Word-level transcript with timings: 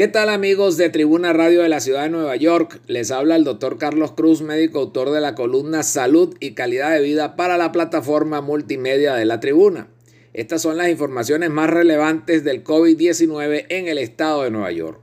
¿Qué 0.00 0.08
tal 0.08 0.30
amigos 0.30 0.78
de 0.78 0.88
Tribuna 0.88 1.34
Radio 1.34 1.60
de 1.60 1.68
la 1.68 1.78
Ciudad 1.78 2.04
de 2.04 2.08
Nueva 2.08 2.34
York? 2.34 2.80
Les 2.86 3.10
habla 3.10 3.36
el 3.36 3.44
doctor 3.44 3.76
Carlos 3.76 4.12
Cruz, 4.12 4.40
médico 4.40 4.78
autor 4.78 5.10
de 5.10 5.20
la 5.20 5.34
columna 5.34 5.82
Salud 5.82 6.34
y 6.40 6.52
Calidad 6.52 6.92
de 6.92 7.02
Vida 7.02 7.36
para 7.36 7.58
la 7.58 7.70
plataforma 7.70 8.40
multimedia 8.40 9.14
de 9.14 9.26
la 9.26 9.40
Tribuna. 9.40 9.88
Estas 10.32 10.62
son 10.62 10.78
las 10.78 10.88
informaciones 10.88 11.50
más 11.50 11.68
relevantes 11.68 12.44
del 12.44 12.64
COVID-19 12.64 13.66
en 13.68 13.88
el 13.88 13.98
estado 13.98 14.44
de 14.44 14.50
Nueva 14.50 14.72
York. 14.72 14.98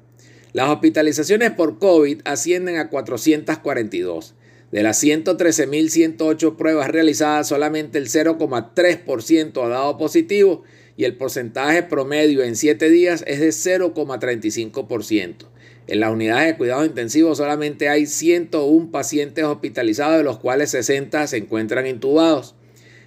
Las 0.54 0.70
hospitalizaciones 0.70 1.52
por 1.52 1.78
COVID 1.78 2.22
ascienden 2.26 2.78
a 2.78 2.90
442. 2.90 4.34
De 4.72 4.84
las 4.84 5.02
113.108 5.02 6.58
pruebas 6.58 6.90
realizadas, 6.90 7.48
solamente 7.48 7.98
el 7.98 8.10
0,3% 8.10 9.66
ha 9.66 9.70
dado 9.70 9.98
positivo 9.98 10.64
y 10.98 11.06
el 11.06 11.16
porcentaje 11.16 11.84
promedio 11.84 12.44
en 12.44 12.58
7 12.58 12.90
días 12.90 13.24
es 13.28 13.40
de 13.40 13.50
0,35%. 13.50 15.46
En 15.88 16.00
las 16.02 16.12
unidades 16.12 16.48
de 16.48 16.58
cuidados 16.58 16.86
intensivos 16.86 17.38
solamente 17.38 17.88
hay 17.88 18.08
101 18.08 18.92
pacientes 18.92 19.46
hospitalizados, 19.46 20.18
de 20.18 20.24
los 20.24 20.40
cuales 20.40 20.72
60 20.72 21.28
se 21.28 21.38
encuentran 21.38 21.88
intubados. 21.88 22.56